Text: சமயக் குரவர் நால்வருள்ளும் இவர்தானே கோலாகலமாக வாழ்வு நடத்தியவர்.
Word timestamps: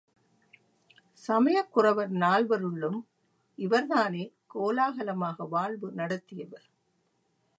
சமயக் 1.13 1.73
குரவர் 1.73 2.11
நால்வருள்ளும் 2.11 2.99
இவர்தானே 3.55 4.23
கோலாகலமாக 4.55 5.47
வாழ்வு 5.47 5.91
நடத்தியவர். 5.91 6.67